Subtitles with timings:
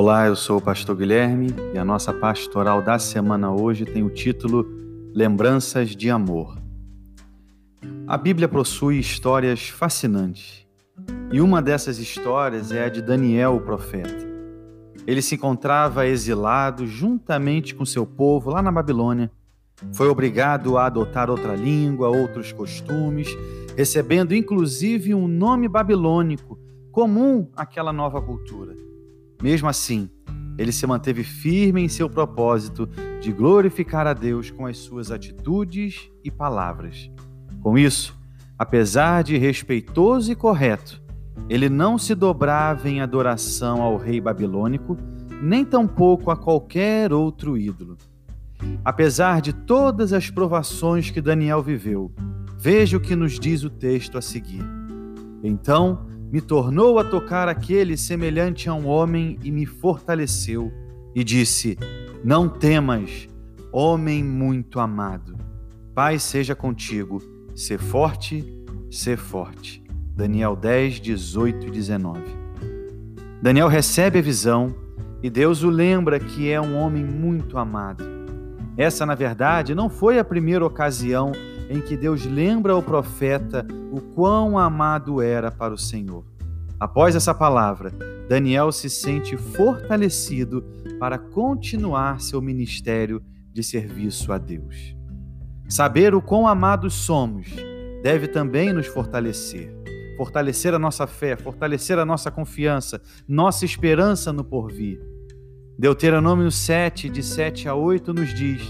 [0.00, 4.08] Olá, eu sou o pastor Guilherme e a nossa pastoral da semana hoje tem o
[4.08, 4.64] título
[5.12, 6.56] Lembranças de Amor.
[8.06, 10.64] A Bíblia possui histórias fascinantes
[11.32, 14.24] e uma dessas histórias é a de Daniel, o profeta.
[15.04, 19.32] Ele se encontrava exilado juntamente com seu povo lá na Babilônia.
[19.92, 23.36] Foi obrigado a adotar outra língua, outros costumes,
[23.76, 26.56] recebendo inclusive um nome babilônico
[26.92, 28.86] comum àquela nova cultura.
[29.42, 30.10] Mesmo assim,
[30.58, 32.88] ele se manteve firme em seu propósito
[33.20, 37.10] de glorificar a Deus com as suas atitudes e palavras.
[37.60, 38.18] Com isso,
[38.58, 41.00] apesar de respeitoso e correto,
[41.48, 44.96] ele não se dobrava em adoração ao rei babilônico,
[45.40, 47.96] nem tampouco a qualquer outro ídolo.
[48.84, 52.12] Apesar de todas as provações que Daniel viveu,
[52.58, 54.64] veja o que nos diz o texto a seguir.
[55.42, 60.72] Então, me tornou a tocar aquele semelhante a um homem e me fortaleceu,
[61.14, 61.78] e disse:
[62.22, 63.28] Não temas,
[63.72, 65.36] homem muito amado.
[65.94, 67.20] Pai seja contigo,
[67.54, 68.44] sê forte,
[68.90, 69.82] sê forte.
[70.14, 72.20] Daniel 10, 18 e 19.
[73.40, 74.74] Daniel recebe a visão
[75.22, 78.04] e Deus o lembra que é um homem muito amado.
[78.76, 81.32] Essa, na verdade, não foi a primeira ocasião
[81.68, 86.24] em que Deus lembra ao profeta o quão amado era para o Senhor.
[86.80, 87.90] Após essa palavra,
[88.28, 90.64] Daniel se sente fortalecido
[90.98, 94.96] para continuar seu ministério de serviço a Deus.
[95.68, 97.48] Saber o quão amados somos
[98.02, 99.74] deve também nos fortalecer.
[100.16, 105.00] Fortalecer a nossa fé, fortalecer a nossa confiança, nossa esperança no porvir.
[105.78, 108.68] Deuteronômio 7, de 7 a 8, nos diz: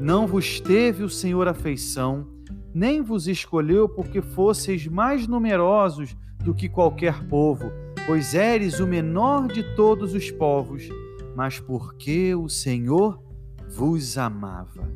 [0.00, 2.26] Não vos teve o Senhor afeição,
[2.72, 7.72] nem vos escolheu porque fosseis mais numerosos do que qualquer povo,
[8.06, 10.88] pois eres o menor de todos os povos,
[11.34, 13.20] mas porque o Senhor
[13.68, 14.88] vos amava.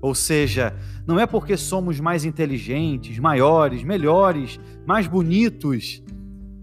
[0.00, 0.74] Ou seja,
[1.06, 6.02] não é porque somos mais inteligentes, maiores, melhores, mais bonitos,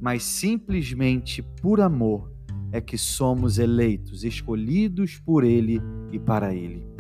[0.01, 2.31] mas simplesmente por amor
[2.71, 5.79] é que somos eleitos, escolhidos por Ele
[6.11, 6.96] e para Ele.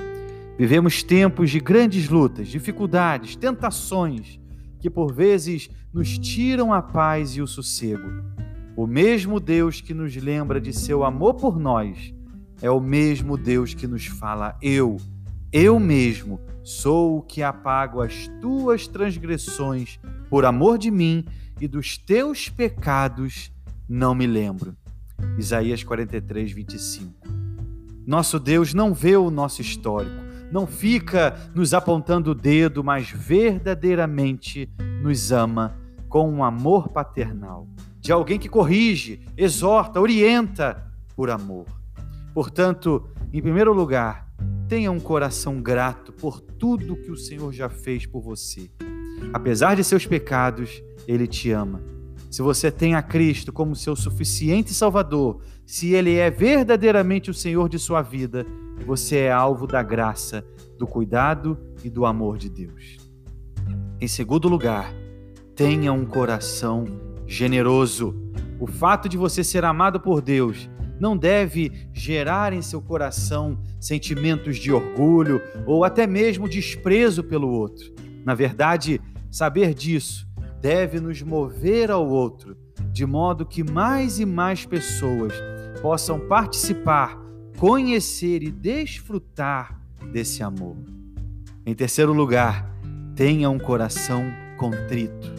[0.57, 4.39] Vivemos tempos de grandes lutas, dificuldades, tentações,
[4.79, 8.07] que por vezes nos tiram a paz e o sossego.
[8.75, 12.13] O mesmo Deus que nos lembra de seu amor por nós
[12.61, 14.97] é o mesmo Deus que nos fala: Eu,
[15.51, 21.23] eu mesmo, sou o que apago as tuas transgressões por amor de mim
[21.61, 23.51] e dos teus pecados
[23.87, 24.75] não me lembro.
[25.37, 27.13] Isaías 43, 25.
[28.05, 34.69] Nosso Deus não vê o nosso histórico, não fica nos apontando o dedo, mas verdadeiramente
[35.01, 35.77] nos ama
[36.07, 37.67] com um amor paternal,
[37.99, 41.65] de alguém que corrige, exorta, orienta por amor.
[42.33, 44.27] Portanto, em primeiro lugar,
[44.67, 48.69] tenha um coração grato por tudo que o Senhor já fez por você.
[49.33, 51.81] Apesar de seus pecados, Ele te ama.
[52.29, 57.67] Se você tem a Cristo como seu suficiente Salvador, se Ele é verdadeiramente o Senhor
[57.69, 58.45] de sua vida,
[58.85, 60.45] você é alvo da graça,
[60.77, 62.97] do cuidado e do amor de Deus.
[63.99, 64.93] Em segundo lugar,
[65.55, 66.85] tenha um coração
[67.25, 68.15] generoso.
[68.59, 74.57] O fato de você ser amado por Deus não deve gerar em seu coração sentimentos
[74.57, 77.93] de orgulho ou até mesmo desprezo pelo outro.
[78.25, 80.27] Na verdade, saber disso
[80.61, 82.57] deve nos mover ao outro,
[82.91, 85.33] de modo que mais e mais pessoas
[85.81, 87.17] possam participar,
[87.57, 89.81] conhecer e desfrutar
[90.11, 90.77] desse amor.
[91.65, 92.71] Em terceiro lugar,
[93.15, 94.23] tenha um coração
[94.57, 95.35] contrito.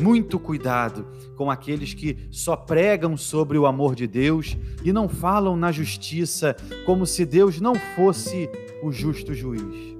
[0.00, 1.06] Muito cuidado
[1.36, 6.56] com aqueles que só pregam sobre o amor de Deus e não falam na justiça
[6.86, 8.48] como se Deus não fosse
[8.82, 9.96] o justo juiz.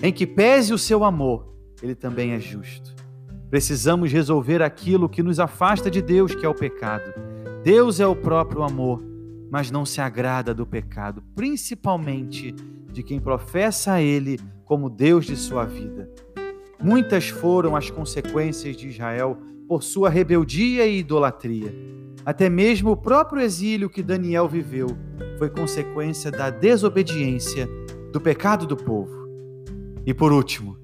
[0.00, 1.52] Em que pese o seu amor,
[1.82, 2.94] ele também é justo.
[3.50, 7.12] Precisamos resolver aquilo que nos afasta de Deus, que é o pecado.
[7.64, 9.02] Deus é o próprio amor,
[9.50, 12.54] mas não se agrada do pecado, principalmente
[12.92, 16.10] de quem professa a Ele como Deus de sua vida.
[16.82, 21.74] Muitas foram as consequências de Israel por sua rebeldia e idolatria.
[22.24, 24.88] Até mesmo o próprio exílio que Daniel viveu
[25.38, 27.68] foi consequência da desobediência,
[28.12, 29.28] do pecado do povo.
[30.06, 30.78] E por último,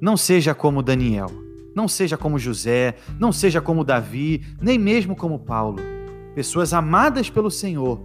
[0.00, 1.30] não seja como Daniel,
[1.74, 5.97] não seja como José, não seja como Davi, nem mesmo como Paulo.
[6.38, 8.00] Pessoas amadas pelo Senhor,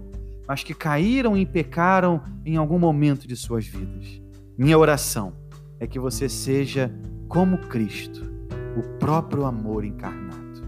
[0.47, 4.19] mas que caíram e pecaram em algum momento de suas vidas.
[4.57, 5.33] Minha oração
[5.79, 6.91] é que você seja
[7.27, 8.27] como Cristo,
[8.75, 10.63] o próprio amor encarnado.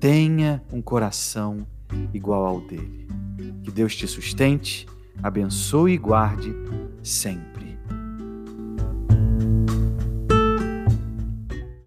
[0.00, 1.58] Tenha um coração
[2.14, 3.06] igual ao dele.
[3.62, 4.86] Que Deus te sustente,
[5.22, 6.54] abençoe e guarde
[7.02, 7.77] sempre.